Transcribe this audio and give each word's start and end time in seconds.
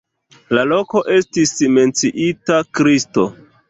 La 0.57 0.63
loko 0.71 1.03
estis 1.19 1.53
menciita 1.77 2.63
Kristo. 2.81 3.33